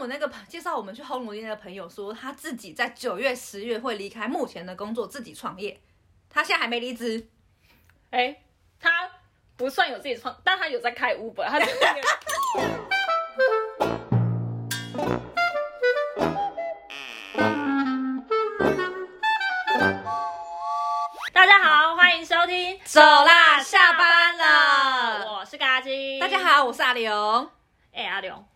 [0.00, 5.80] 我那个朋介绍我们去烘炉地那个朋友说，他自己在九月、十月会离开目前的工作，自己创业。
[6.30, 7.28] 他现在还没离职。
[8.10, 8.40] 哎，
[8.78, 9.10] 他
[9.56, 11.58] 不算有自己创，但他有在开 Uber，他。
[21.32, 25.38] 大家好，欢迎收听，走啦，下班了。
[25.38, 27.50] 我是嘎金，大家好，我是阿刘。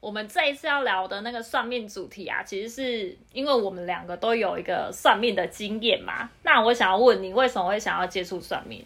[0.01, 6.29] 我们这一次要聊的那个算命主题啊，其实是因为我们两个都有一个算命的经验嘛。
[6.43, 8.85] 那我想要问你，为什么会想要接触算命？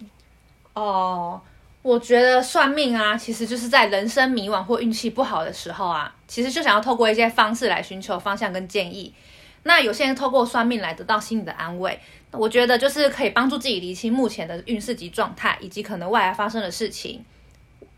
[0.74, 1.41] 哦，
[1.83, 9.14] 我觉得算命啊，其实就是在人生迷惘或运气不好的时候啊，其实就想要透过一些方式来寻求方向跟建议。
[9.62, 11.98] 那有些人透过算命来得到心理的安慰，
[12.30, 17.24] 我觉得就是可以帮助自己理清目前的运势及状态，以及可能未来发生的事情。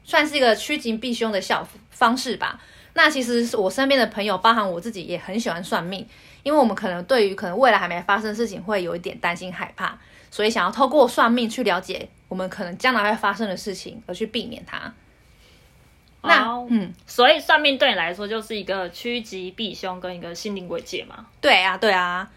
[0.04, 2.58] 算是一个趋吉避凶的效方式吧。
[2.98, 6.04] 那其实我身边的朋友，包含我自己，也很喜欢算命，
[6.42, 9.96] 因为我们可能对于可能未来还没发生的事情，会有一点担心害怕，
[10.32, 14.92] 所以想要透过算命去了解我们可能将来会发生的事情，而去避免它。
[16.22, 21.24] 那嗯，所以算命对你来说就是一个趋吉避凶跟一个心灵慰藉嘛？
[21.40, 22.28] 对啊，对啊。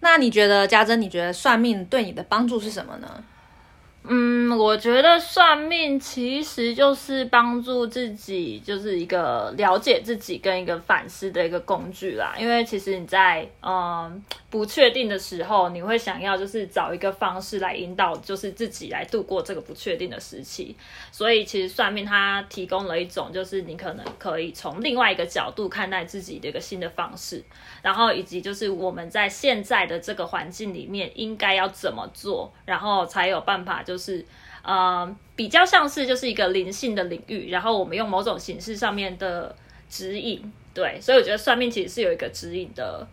[0.00, 3.24] 那你觉得家珍，你觉得算命对你的帮助是什么呢？
[4.10, 12.34] 嗯，我觉得算命其实就是帮助自己，就是一个了解自己跟一个反思的一个工具啦。
[12.38, 20.74] 因为其实你在嗯不确定的时候，你会想要就是找一个方式来引导，就是自己来度过这个不确定的时期。
[21.12, 27.44] 所以其实算命它提供了一种，就是你可能可以从另外一个角度看待自己的一个新的方式，
[27.82, 33.97] 然后以及就是我们在现在的这个环境里面应该要怎么做，然后才有办法就。
[33.98, 34.24] 是
[34.62, 39.54] 呃，比较像是就是一个灵性的领域，然后我们用某种形式上面的
[39.90, 43.06] 指引，对，所以我觉得算命其实是有一个指引的。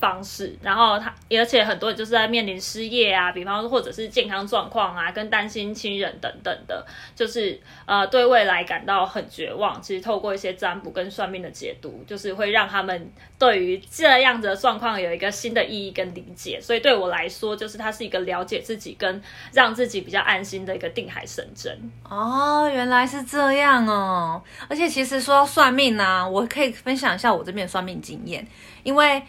[0.00, 9.80] 方式，然后他，而且很多人就是在面临失业啊，比方或者是健康状况啊，跟担心亲人等等的，就是呃对未来感到很绝望。
[9.82, 16.58] 其实透过一些占卜跟算命的解读，就是会让他们对于这样子的状况有一个新的意义跟理解。
[16.58, 19.22] 所以对我来说，就是它是一个了解自己跟
[19.52, 21.78] 让自己比较安心的一个定海神针。
[22.08, 24.42] 哦，原来是这样哦。
[24.68, 28.46] 而且其实说到算命呢，我可以分享一下我这边的算命经验，
[28.82, 29.22] 因为。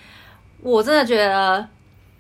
[0.62, 1.68] 我真的觉得，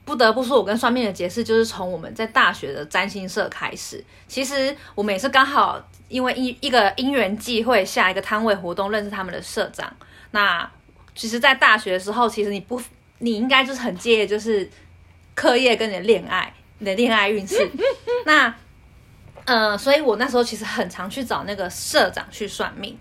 [0.04, 4.04] 不得不说，我跟算命的结识就是从我们在大学的占星社开始。
[4.28, 9.92] 其实我们也是刚好因为一一个因缘际会下一个摊位活动认识他们的社长。
[10.32, 10.70] 那
[11.14, 12.82] 其实，在大学的时候，其实你不，
[13.20, 14.68] 你应该就是很介意就是
[15.36, 17.70] 课业跟你的恋爱，你的恋爱运势。
[18.26, 18.56] 那，
[19.46, 22.98] 呃，所以我那时候其实很常去找那个社长去算命。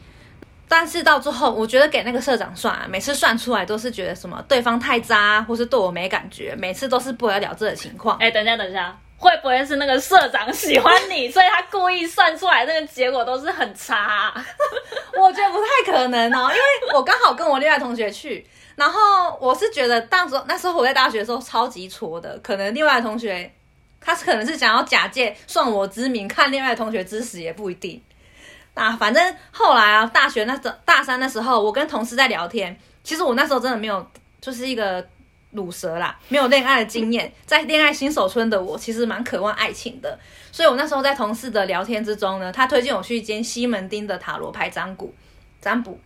[0.73, 8.17] 但是到最后，我觉得给那个社长算，每次算出来都是觉得什么对方太渣，或是对我没感觉，每次都是不了了之的情况。
[8.19, 14.33] 哎，等一下，等一下，会不会是那个社长喜欢你， 所以他故意算出来那个结果都是很差？
[15.21, 23.53] 我觉得不太可能哦，因为我刚好跟我另外同学去，然后我是觉得当时那时候我在大学的时候超级挫的，可能另外同学
[24.01, 28.01] 他可能是想要假借算我之名看另外同学之死也不一定。
[28.75, 32.79] 啊，反正后来啊，大学那时大三的时候，我跟同事在聊天。
[33.03, 34.07] 其实我那时候真的没有，
[34.41, 35.07] 就是一个
[35.55, 37.33] 卤蛇啦，没有恋爱的经验。
[37.45, 40.19] 在恋爱新手村的我，其实蛮渴望爱情的。
[40.53, 45.15] 所以我那时候在同事的聊天之中呢，他推荐我去一间西门町的塔罗牌占卜。
[45.61, 45.99] 占卜，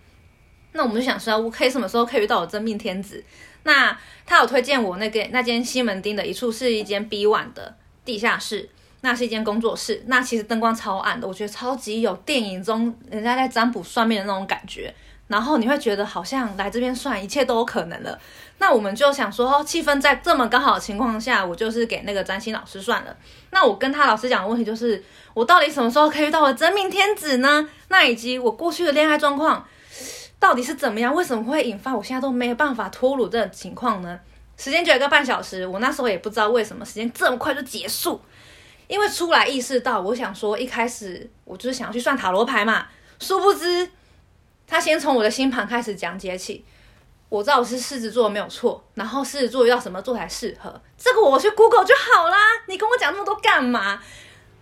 [0.72, 3.24] 那我们就想说，我可以什么时候可以遇到我真命天子？
[3.62, 7.74] 那他有推荐我那个那间西门町的一处是一间 B one 的
[8.04, 8.68] 地下室。
[9.04, 14.94] 那是一间工作室，那其实灯光超暗的，我觉得超级有电影中人家在占卜算命的那种感觉。
[15.26, 18.18] 然后你会觉得好像来这边算一切都有可能了。
[18.56, 23.14] 那我们就想说，气氛在这么刚好的情况下，我就是给那个占星老师算了。
[23.50, 25.04] 那我跟他老师讲的问题就是，
[25.34, 27.68] 我到底什么时候可以遇到我真命天子呢？
[27.88, 29.66] 那以及我过去的恋爱状况
[30.38, 31.14] 到底是怎么样？
[31.14, 34.18] 为什么会引发我现在都没有办法脱乳这种情况呢？
[34.56, 38.20] 时间就一个半小时，我那时候也不知道为什么时间这么快就结束。
[38.86, 42.86] 因为出来意识到，我想说一开始我就是想要去算塔罗牌嘛，
[43.18, 43.90] 殊不知
[44.66, 46.64] 他先从我的星盘开始讲解起。
[47.30, 52.36] 我知道我是狮子座没有错，然后狮子座要什么座才适合，这个我去 Google 就好啦。
[52.68, 54.00] 你跟我讲那么多干嘛？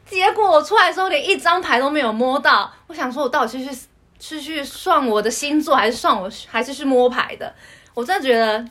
[0.06, 2.72] 结果我出来的时候连一张牌都没有摸到。
[2.86, 3.80] 我想说，我到底是去
[4.18, 7.54] 是去算我的星座，还是算我还是去摸牌的？
[7.92, 8.64] 我真的觉得，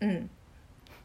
[0.00, 0.28] 嗯。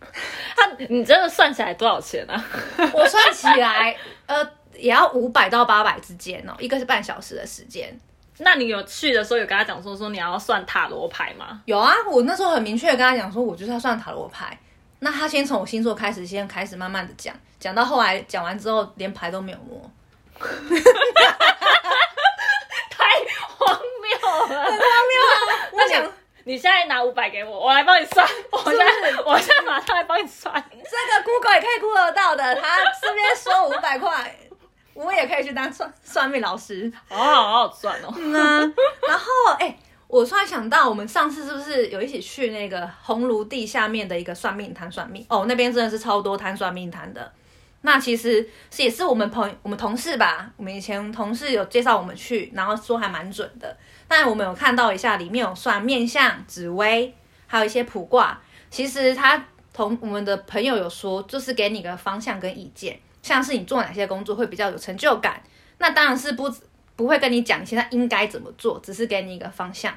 [0.56, 2.44] 他，你真的算起来多少钱啊？
[2.94, 3.96] 我算起来，
[4.26, 4.46] 呃，
[4.76, 7.98] 也要五百到八百之间哦，一个是半小时的时间。
[8.38, 11.62] 那你有去的时候有跟他讲说说你要算塔罗牌吗？
[11.66, 14.58] 有啊，我那时候很明确的跟他讲说，我就是要算塔罗牌。
[15.00, 19.92] 那他先从我星座开始，先开始慢慢的讲，讲到后来讲完之后，连牌都没有摸。
[22.90, 23.06] 太
[23.58, 24.48] 荒谬了！
[24.48, 25.38] 很荒谬啊！
[25.72, 26.12] 我想
[26.44, 28.28] 你现在拿五百给我，我来帮你算。
[28.52, 30.54] 我现在我现在马上来帮你算。
[30.72, 34.36] 这个 Google 也可以 Google 到的，他这边收五百块，
[34.94, 36.92] 我也可以去当算算命老师。
[37.08, 38.14] 好好好好算哦。
[38.18, 38.74] 嗯啊，
[39.08, 39.26] 然后
[39.60, 39.78] 哎、
[40.08, 45.26] 我突然想到，我们上次是不是有一起去那个红炉地下面的一个算命摊算命？
[45.30, 47.32] 哦，那边真的是超多摊算命摊的。
[47.84, 53.76] 那其实是也是我们朋我们同事吧，我们以前同事有介绍我们去，然后说还蛮准的。
[54.12, 57.16] 那我们有看到一下，里面有算面相、紫薇，
[57.48, 58.38] 还有一些卜卦。
[58.70, 59.42] 其实他
[59.72, 65.42] 同我们的朋友有说，就是给你个方向跟意见，像是你做哪些工作会比较有成就感。
[65.78, 66.54] 那当然是不
[66.98, 69.94] 不会跟你讲你现在应该怎么做，只是给你一个方向。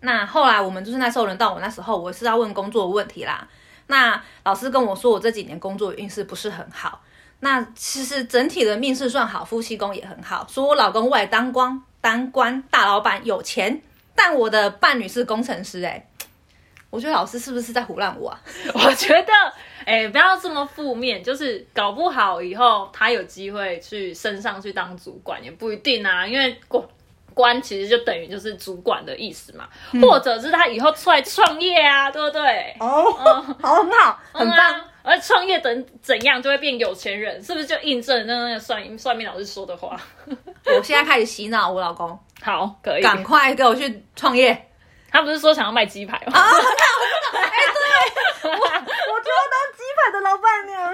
[0.00, 3.48] 那后来我们就是那时候轮到我那时候，我是要问工作问题啦。
[3.86, 7.00] 那老师跟我说，我这几年工作运势不是很好。
[7.40, 10.46] 那其实整体的命势算好，夫妻宫也很好。
[10.50, 13.80] 说我老公外当官，当官大老板有钱，
[14.14, 16.06] 但我的伴侣是工程师、欸，
[16.90, 18.40] 我觉得老师是不是在胡乱我啊？
[18.74, 19.32] 我觉得，
[19.86, 26.84] 哎、不要这么负面，就是搞不好以后他有机会去升上去当主管也不一定啊，因为官
[27.32, 29.66] 官其实就等于就是主管的意思嘛，
[30.02, 32.76] 或者是他以后出来创业啊，对不对？
[32.78, 33.10] 哦，
[33.62, 34.58] 好，很好，很棒。
[34.58, 40.00] 嗯啊而创业等怎样就会变有钱人，是不是就印证那个算算命老师说的话？
[40.66, 43.02] 我现在开始洗脑我老公，好，可以。
[43.02, 44.68] 赶快给我去创业。
[45.10, 46.38] 他不是说想要卖鸡排吗？
[46.38, 46.50] 啊，
[48.44, 50.92] 我就要当鸡排的老板娘。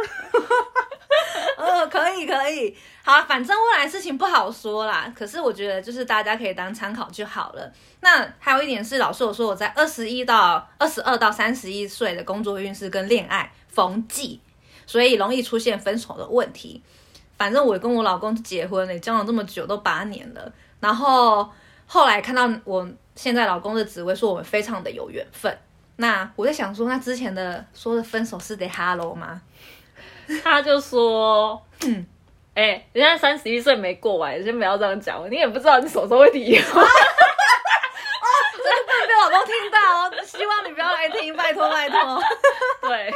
[1.56, 5.12] 呃， 可以可以，好，反正未来事情不好说啦。
[5.16, 7.72] 可是我觉得就是大家可以当参考就好了。
[8.00, 14.40] 那还有一点是，老师我说我在二十一到二十二到三十一岁的工作运势跟恋爱逢忌，
[14.86, 16.82] 所以容易出现分手的问题。
[17.36, 21.48] 反正我跟我老公结婚了，交往这么久都八年了，然后
[21.86, 22.86] 后来看到我
[23.16, 25.58] 现在老公的职位说我们非常的有缘分。
[26.00, 29.42] 那我在想说，那之前的说的分手是得 hello 吗？
[30.44, 32.06] 他就说，嗯，
[32.54, 36.84] 哎、人家三十一岁没过完，先不要这样讲，你也不知道你什么时候会离婚。
[38.54, 42.22] 这个不能被老公听到哦，希望你不要来听，拜托拜托。
[42.88, 43.12] 对，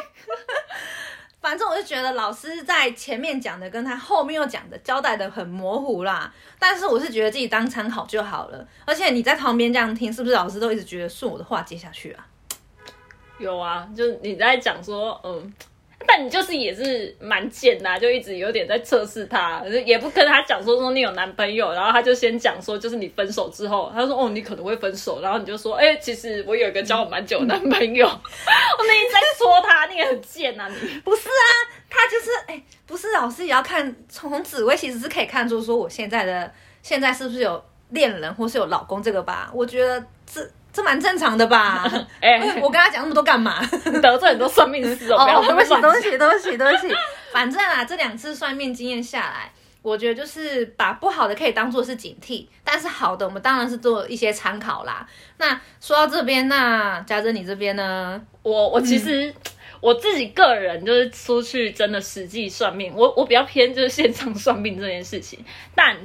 [1.41, 8.67] 反正我就觉得老师在前面讲的跟他后面又讲的交代的很模糊啦，但是我是觉得自己当参考就好了。
[8.85, 12.27] 而且你在旁边这样听，是不是老师都一直觉得顺我的话接下去啊？
[13.43, 15.53] 有啊，就是你在讲说，嗯。
[16.05, 30.75] 但你就是也是蛮贱的、啊，就一直有点在测试他，也不跟他讲说说你有男朋友，然后他就先讲说就是你分手之后，他说哦你可能会分手，然后你就说哎、其实我有一个交往蛮久的男朋友， 我那一直在说他，你也很贱啊你。
[31.05, 31.47] 不是啊，
[31.89, 36.53] 他就是哎、不是老师也要看从紫薇其实是可以看出说我现在的
[36.83, 39.53] 现在是不是有恋人或是有老公这个吧？
[39.55, 41.85] 我觉得这这蛮正常的吧？
[42.21, 43.61] 哎我跟他讲那么多干嘛？
[44.03, 46.95] 得罪很多算命师哦，对 不起，对不起，对不起，对不起。
[47.33, 49.53] 反正啊，这两次算命经验下来，
[49.83, 55.07] 我觉得就是把不好的可以当做是警惕，但是好的我们当然是做一些参考啦。
[55.39, 58.21] 那说到这边，那嘉珍你这边呢？
[58.43, 59.33] 我我其实、
[59.81, 65.45] 我自己个人就是出去真的实际算命，我我比较偏就是现场算命这件事情，
[65.75, 65.97] 但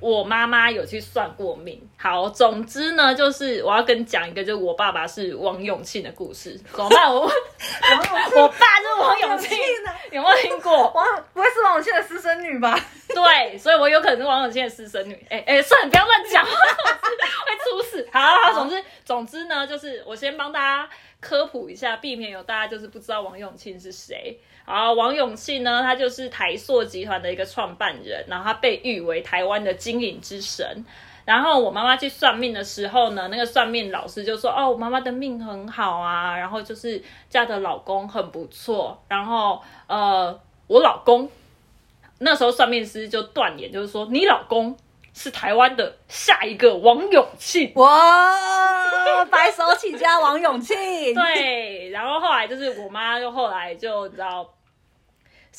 [0.00, 1.80] 我妈妈有去算过命。
[2.00, 6.56] 好，总之呢，就是我要跟你讲一个，就是我爸爸是王永庆的故事。
[6.70, 7.12] 怎么办？
[7.12, 7.30] 我 王，
[8.36, 9.58] 我爸就是王永庆，
[10.12, 10.88] 有没有听过？
[10.92, 12.78] 王不会是王永庆的私生女吧？
[13.08, 15.26] 对，所以我有可能是王永庆的私生女。
[15.28, 16.52] 哎、哎、算了，不要乱讲， 会
[17.68, 18.08] 出事。
[18.12, 20.88] 好好，总之总之呢，就是我先帮大家
[21.18, 24.38] 科普一下，避免有大家就是不知道王永庆是谁。
[24.64, 30.84] 好，王永庆呢，他就是台塑集团的一个创办人，然后他被誉为台湾的经营之神。
[31.28, 41.28] 然后我妈妈去算命的时候呢，那个算命老师就说：“哦，我妈妈的命很好啊，然后就是嫁的老公很不错，然后呃，我老公
[42.20, 44.74] 那时候算命师就断言，就是说你老公
[45.12, 47.70] 是台湾的下一个王永庆。
[47.76, 50.76] 哇，白手起家王永庆，
[51.14, 54.48] 对，然后后来就是我妈，就后来就你知道，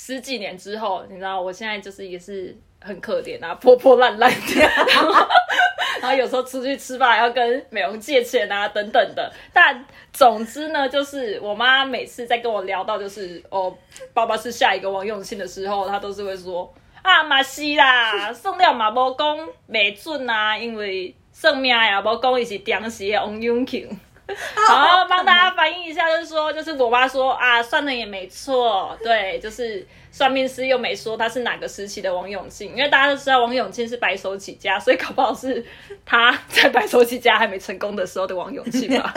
[0.01, 4.61] 十几年之后，你知道我现在就是也是很可怜啊，破破烂烂的，
[6.01, 9.29] 然后有时候出去吃饭要跟美容借钱啊等等的。
[9.51, 13.75] 但总之呢，就是我妈每次在跟我聊到就是哦，
[14.13, 21.13] 爸爸是下一个王永庆的时候，她都是会说啊马西啦，送料马波公没准啊，因为。
[21.31, 23.87] 算命呀，无讲伊是当时的王永庆。
[24.67, 35.65] 好，帮大家反映一下，就是说，就是我妈说啊，算的也没错，对，就是算命师又没说他是哪个时期的王永庆，因为大家都知道王永庆是白手起家，所以搞不好是
[36.05, 39.13] 他在白手起家还没成功的时候的王永庆吧。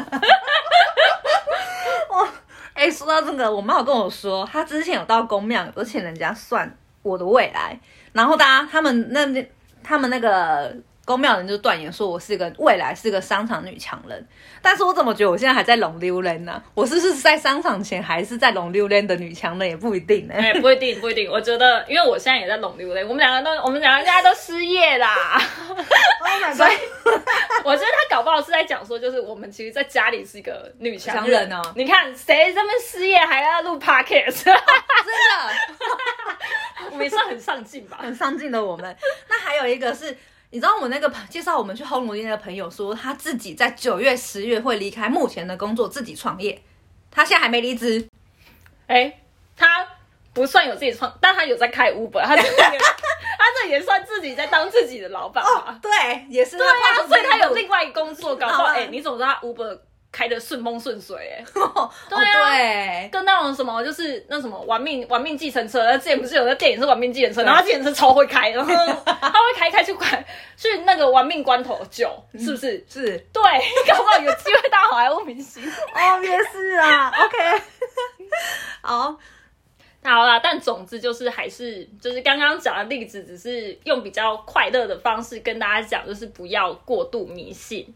[2.11, 2.29] 哇，
[2.75, 7.79] 哎，说到这个，我妈有跟我说，她之前有到公庙，而且人家算我的未来，
[8.13, 9.47] 然后大家他们那那
[9.85, 10.75] 他们那个。
[11.05, 14.25] 公庙人就断言说，我是个未来是个商场女强人，
[14.63, 16.63] 但是我怎么觉得我现在还在龙溜人呢？
[16.75, 20.35] 我是不是在商场前还是在龙溜人的女强人也不一定呢？
[20.37, 21.29] 哎，不一定，不一定。
[21.29, 25.41] 我觉得，因为我现在也在龙溜人，我们两个都，我们两个现在都失业啦。
[26.55, 26.73] 所以
[27.65, 31.61] 我觉得他搞不好是在讲说，就是我们其实，在家里是一个女强人哦。
[31.75, 34.45] 你看，谁这么失业还要录 podcast？
[34.45, 34.61] 真的，
[36.93, 38.97] 我们也算很上进吧，很上进的我们。
[39.29, 40.17] 那还有一个是。
[40.53, 46.63] 你知道我那个介绍我们去烘炉店的朋友说，他自己在九月、十月会离开目前的工作，自己创业。
[47.11, 48.07] 他现在还没离职。
[48.87, 49.21] 哎，
[49.57, 49.87] 他
[50.35, 55.79] 不算有自己创，但他有在开 Uber，他这 他这也算自己在当自己的老板吧？
[55.81, 55.91] 对，
[56.29, 56.59] 也是。
[56.59, 59.79] 对啊，所以他有另外一工作，搞不好哎，你怎么知道他 Uber？
[60.13, 61.45] 开的顺风顺水，哎，
[62.09, 68.71] 对啊，跟那种什么就是那什么玩命玩命计程车，之前不是有个电影是玩命计程车，然后计程车超会开，然后
[69.05, 72.07] 他会开开去关去那个玩命关头救，
[72.39, 72.85] 是不是？
[72.87, 73.43] 是，对，
[73.89, 75.63] 搞不好有机会当好莱坞明星。
[75.67, 77.63] 哦，也是啊，OK，
[78.83, 79.17] 好，
[80.05, 87.95] 好了，但总之就是还是就是刚刚讲的例子，只是用比较快乐的方式跟大家讲，就是不要过度迷信。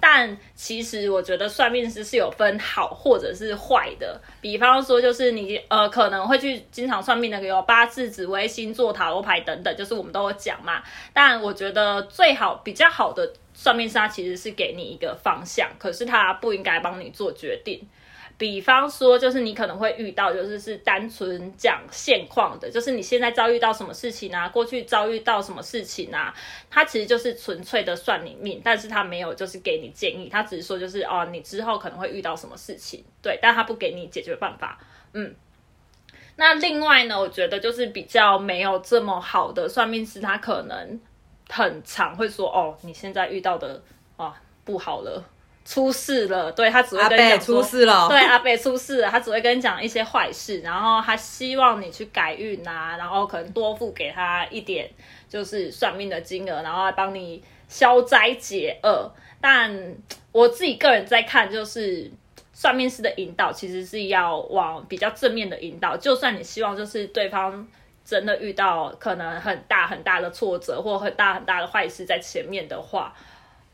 [0.00, 10.82] 但其实我觉得算命师是有分好或者是坏的，比方说就是你呃可能会去经常算命的有八字、紫微星座、塔罗牌等等，就是我们都有讲嘛。
[11.12, 17.86] 但我觉得最好比较好的算命师，他其实是给你一个方向，可是他不应该帮你做决定。
[18.40, 26.34] 比方说，就是你可能会遇到，就是是单纯讲现况的，就是你现在遭遇到什么事情啊，过去遭遇到什么事情啊，
[26.70, 34.78] 他其实就是纯粹的算你命，但是他没有就是给你建议，他只是说就是哦，你之后可能会遇到什么事情，对，但他不给你解决办法，
[35.12, 35.34] 嗯。
[36.36, 40.98] 那另外呢，我觉得就是比较没有这么好的算命师，他可能
[41.50, 43.82] 很常会说哦，你现在遇到的
[44.16, 45.22] 啊不好了。
[45.62, 54.90] 出事了，对他只会跟你讲出事了，对阿北出事了，他只会跟你讲一些坏事，然后他希望你去改运啊，然后可能多付给他一点，
[55.28, 59.12] 就是算命的金额，然后来帮你消灾解厄。
[59.40, 59.94] 但
[60.32, 62.10] 我自己个人在看，就是
[62.52, 67.68] 算命师的引导其实是要往比较正面的引导，就算你希望就是对方
[68.04, 73.14] 真的遇到可能很大很大的挫折或很大很大的坏事在前面的话。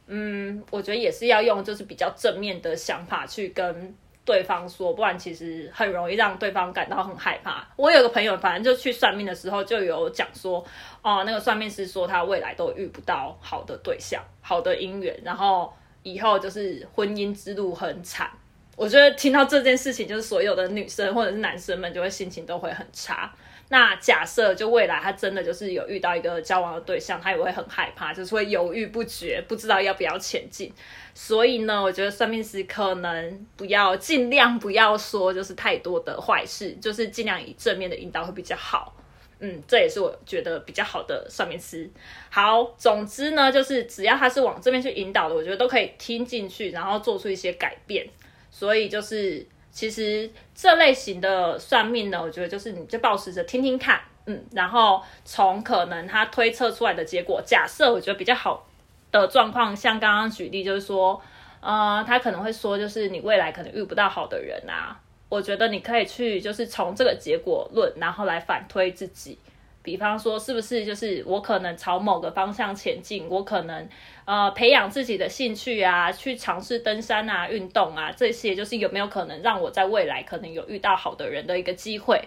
[0.06, 3.94] 嗯，我觉得也是要用就是比较正面的想法去跟
[4.24, 7.66] 对方说，不然其实很容易让对方感到很害怕。
[7.76, 10.64] 我有个朋友，反正就去算命的时候就有讲说，
[11.02, 15.72] 哦，那个算命师说他未来都遇不到好的对象、好的姻缘，然后
[16.02, 18.30] 以后就是婚姻之路很惨。
[18.76, 23.32] 我觉得听到这件事情，就是所有的女生或者是男生们就会心情都会很差。
[23.68, 30.72] 那假设就未来他真的就是有遇到一个交往的对象，他也会很害怕，就是会犹豫不决，不知道要不要前进。
[31.14, 38.94] 所以呢，我觉得算命师可能不要尽量不要说就是太多的坏事，就是尽量以正面的引导会比较好。
[39.40, 41.90] 嗯，这也是我觉得比较好的算命师。
[42.30, 48.06] 好，总之呢，就是只要他是往这边去引导的，我觉得都可以听进去，然后做出一些改变。
[48.48, 49.44] 所以就是。
[49.76, 58.66] 其实这类型的算命呢，我觉得就是你就保持着听听看，嗯，然后从可能他推测出来的结果，假设我觉得比较好
[59.12, 61.20] 的状况，像刚刚举例就是说，
[61.60, 69.38] 呃，他可能会说，就是你未来可能遇不到好的人啊，我觉得你可以去就是从这个结果论，然后来反推自己。
[69.86, 73.24] 比方说，是不是就是我可能朝某个方向前进？
[73.30, 73.88] 我可能
[74.24, 82.20] 呃培养自己的兴趣啊，去尝试登山啊、运动啊，这些就是有没有可能让我在未来可能有遇到好的人的一个机会？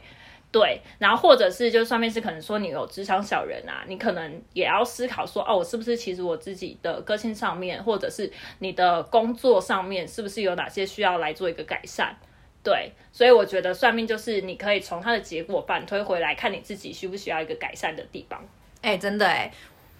[0.52, 12.16] 对，然后或者是就上面是可能说你有职场小人啊，你可能也要思考说，哦，我是不是其实我自己的个性上面，或者是你的工作上面，是不是有哪些需要来做一个改善？
[12.64, 18.44] 对，所以我觉得算命就是你可以从它的结果反推回来，看你自己需不需要一个改善的地方。
[18.82, 19.52] 哎，真的哎，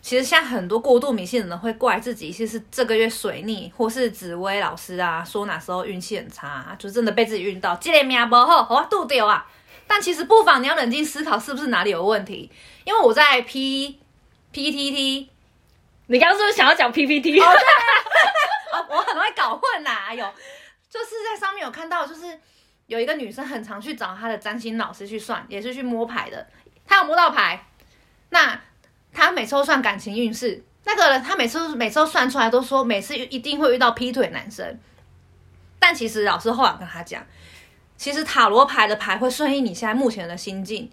[0.02, 9.46] 其实现在很多过度迷信的人会怪自己，其实这个月水逆，或是紫薇老师啊说哪时候运气很差，就真的被自己运到，今年命不好，我肚丢啊。
[9.88, 12.52] 但其实不妨你要冷静思考，是不是哪里有问题？
[12.84, 14.00] 因为我在 P
[14.52, 15.30] P T T
[16.08, 17.40] 你刚刚是不是想要讲 PPT？
[17.40, 20.08] 哦，对，哦，我很容易搞混啦。
[20.10, 20.26] 哎呦，
[20.90, 22.40] 就是在上面有看到，就是
[22.88, 26.48] 有一个女生很常去找她的占星老师去算，也是去摸牌的。
[26.86, 27.68] 她有摸到牌，
[28.30, 28.60] 那
[29.14, 30.64] 她每次都算感情运势。
[30.86, 34.80] 那个人她每次每次都算出来，都说每次一定会遇到劈腿男生。
[35.78, 37.24] 但其实老师后来跟她讲，
[37.96, 40.90] 其实塔罗牌的牌会顺应你现在目前的心境，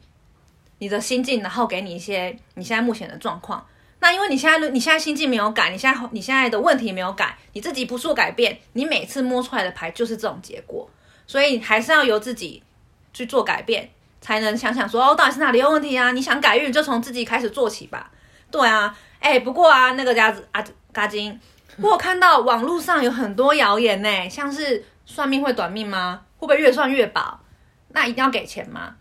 [0.78, 3.66] 你的心境，然后给你一些你现在目前的状况。
[4.06, 10.88] 那因为你现在你现在心境没有改，你现在你现在的问题没有改，你自己不做改变，你每次摸出来的牌就是这种结果，
[11.26, 12.62] 所以还是要由自己
[13.12, 16.12] 去做改变，才能想想说哦，到底是哪里有问题啊？
[16.12, 18.08] 你想改运就从自己开始做起吧。
[18.48, 21.36] 对啊，哎，不过啊，那个家子啊，嘎金，
[21.78, 26.20] 我看到网络上有很多谣言呢，像是算命会短命吗？
[26.36, 27.40] 会不会越算越薄？
[27.88, 28.94] 那一定要给钱吗？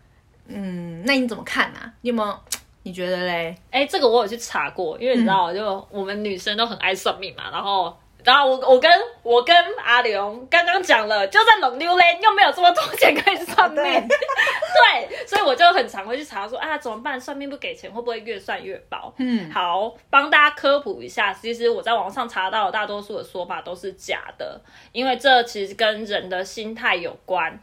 [0.48, 1.92] 嗯，那你怎么看啊？
[2.00, 2.40] 你有没有？
[2.86, 3.52] 你觉得嘞？
[3.72, 7.50] 哎，这个我有去查过，因为你知道，就我们女生都很爱算命嘛。
[7.50, 8.88] 然后，然后我我跟
[9.24, 17.20] 我跟阿龙刚刚讲了，就在冷溜嘞，又没有这么多钱可以算命，对， 所以我就很常会去查说啊，怎么办？
[17.20, 19.12] 算命不给钱，会不会越算越薄？
[19.18, 24.60] 嗯，好，帮大家科普一下，其实我在网上查到的大多数的说法都是假的，
[24.92, 27.60] 因为这其实跟人的心态有关。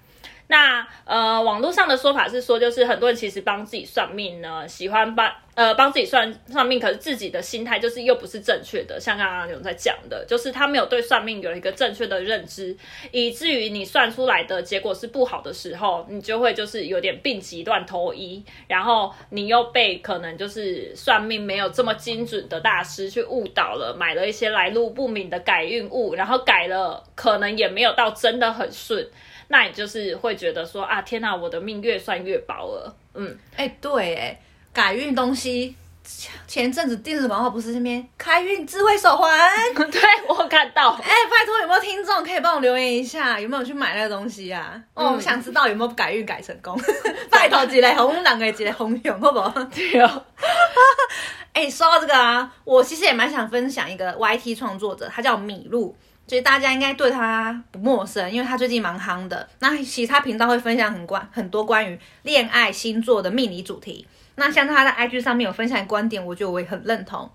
[0.54, 9.00] 那呃，网络上的说法是说，就是很多人其实帮自己算命呢，喜欢帮呃帮自己算算命，可是自己的心态就是又不是正确的。
[9.00, 12.78] 像刚刚有在讲的，就是他没有对算命有一个正确的认知，
[13.10, 29.10] 以至于你算出来的结果是不好的时候，你就会就是有点病急乱投医，然后你又被可能就是算命没有这么精准的大师去误导了，买了一些来路不明的改运物，然后改了可能也没有到真的很顺。
[29.48, 32.96] 那你就是会觉得说啊，天哪，我的命越算越薄了。
[33.14, 34.40] 嗯，哎，对，哎，
[34.74, 35.76] 改运东西，
[36.48, 39.30] 前阵子电视广告不是这边开运智慧手环？
[39.76, 40.92] 对我看到。
[40.92, 44.82] 哎，拜托有没有听众可以帮我留言一下，有没有去买那个东西啊？
[44.96, 46.80] 哦，我想知道有没有改运改成功。
[47.30, 49.50] 拜托几类红两个几类红勇，好不好？
[49.74, 50.26] 对哦。
[51.54, 55.96] 哎，说到这个啊，我其实也蛮想分享一个 YT 创作者，他叫米露。
[56.28, 59.48] 所以大家应该对他不陌生，因为他最近蛮夯的。
[59.60, 64.08] 那其他频道会分享很关很多关于恋爱星座的命理主题。
[64.36, 67.30] 那像他在 IG 上面有分享观点，我觉得我也很认同。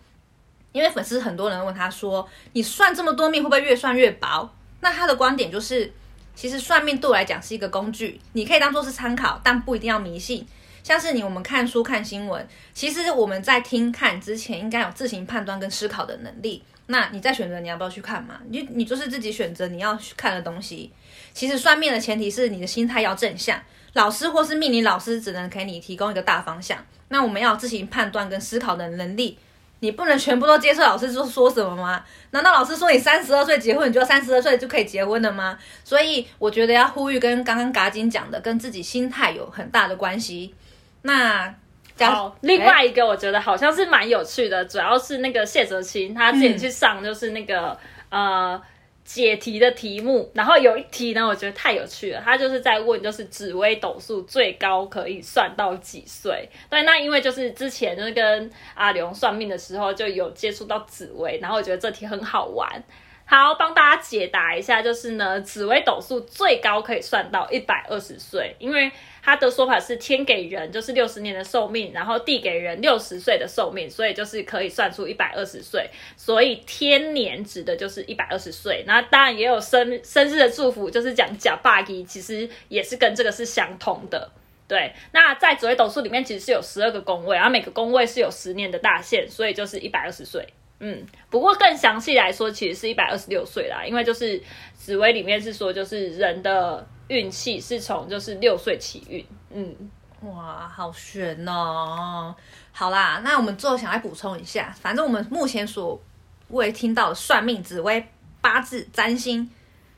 [0.72, 5.92] 因为粉丝很多人问他说：“你算这么多命，会不会越算越薄？”那他的观点就是，
[6.34, 10.46] 其实算命对我来讲是一个工具，你可以当做是参考，但不一定要迷信。
[10.82, 16.62] 像是你我们看书看新闻，其实我们在听看之前，应该有自行判断跟思考的能力。
[16.90, 18.40] 那你再选择你要不要去看嘛？
[18.48, 20.90] 你你就是自己选择你要去看的东西。
[21.34, 23.60] 其实算命的前提是你的心态要正向，
[23.92, 26.78] 老师或是命理老师只能给你提供一个大方向。
[27.08, 29.38] 那我们要自行判断跟思考的能力，
[29.80, 32.02] 你不能全部都接受老师说说什么吗？
[32.30, 35.58] 难道老师说你三十二岁结婚，你就三十二岁就可以结婚了吗？
[35.84, 40.54] 所以我觉得要呼吁跟刚刚嘎金讲的，跟自己心态有很大的关系。
[41.02, 41.54] 那。
[42.06, 47.76] 好，另外一个我觉得好像是蛮有趣的，主要是那个谢哲青他自己去上，就是那个
[48.10, 48.60] 呃
[49.04, 56.48] 解题的题目，然后有一题呢，我觉得太有趣了，他就是在问，就是紫微斗数最高可以算到几岁？
[56.68, 62.70] 对，那因为就是之前就是跟阿刘算命的时候就有接触到紫微，然后我觉得这题很好玩。
[63.30, 68.90] 好，帮大家解答一下，就是呢，紫微斗数最高可以算到一百二十岁，因为
[69.22, 78.82] 他的说法是天给人就是六十年的寿命，然后地给人六十岁的寿命，所以就是可以算出一百二十岁，所以天年指的就是一百二十岁。
[78.86, 84.30] 那当然也有生生日的祝福，就是讲假霸基，其实也是跟这个是相同的。
[84.66, 90.48] 对，那在紫微斗数里面其实是有十二个宫位，然后每个宫位是有十年的大限，所以就是一百二十岁。
[90.80, 94.40] 嗯，不过更详细来说，其实是一百二十六岁啦，因为就是
[94.74, 99.26] 紫薇里面是说，就是人的运气是从就是六岁起运。
[99.50, 99.74] 嗯，
[100.22, 102.34] 哇，好悬哦！
[102.70, 106.00] 好啦，那我们最后想来补充一下，反正我们目前所
[106.50, 108.06] 未听到的算命、紫薇、
[108.40, 109.50] 八字、占星，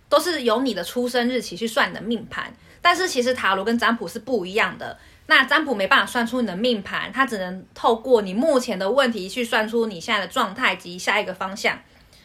[0.08, 4.98] 都是由你的出生日期去算你的命盘，但是其实塔罗跟占卜是不一样的。
[5.30, 11.78] 那占卜没办法算出你的命盘，它只能透过你目前的问题去算出你现在的状态及下一个方向。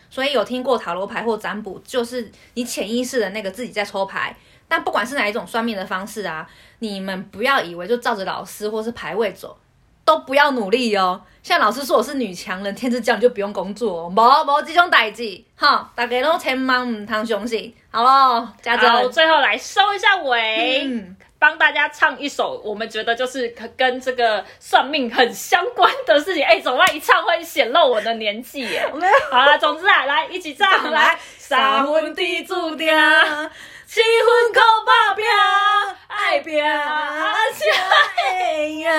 [0.09, 4.35] 所以有听过塔罗牌或占卜，就是你潜意识的那个自己在抽牌。
[4.67, 9.55] 但不管是哪一种算命的方式啊，你们不要以为就照着老师或是牌位走，
[10.03, 11.21] 都不要努力哦。
[11.43, 15.39] 像老师说我是女强人，天之骄女就不用工作，冇冇这种代志。
[15.55, 17.71] 哈，大家都千万唔通相信。
[17.91, 21.15] 好咯，加州最后来收一下尾。
[21.37, 26.43] 帮大家唱一首我们觉得就是跟这个算命很相关的事情。
[26.43, 26.95] 哎，怎么办？
[26.95, 28.89] 一唱会显露我的年纪耶。
[28.93, 31.19] 没有，好了，总之啊，来一起唱 来。
[31.37, 32.87] 三分地注定，
[33.85, 35.23] 七分靠打拼，
[36.07, 36.73] 爱拼才
[38.33, 38.91] 会赢。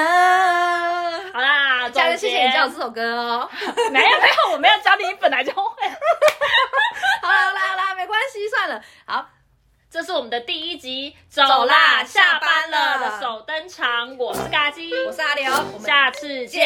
[1.32, 3.50] 好啦，家人，谢谢你教我这首歌哦。
[3.90, 5.60] 没有没有，我没有教你，你本来就会。
[7.20, 8.80] 好啦好啦好啦，没关系，算了。
[9.06, 9.26] 好。
[9.96, 14.14] 这是我们的第一集，走啦，下班了的首登场。
[14.18, 16.60] 我是嘎叽，我是阿刘，我们下次见。